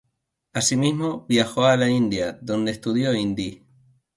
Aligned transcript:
Asimismo, 0.53 1.27
viajó 1.29 1.65
a 1.65 1.77
la 1.77 1.87
India, 1.87 2.39
donde 2.41 2.71
estudió 2.71 3.13
hindi. 3.13 3.63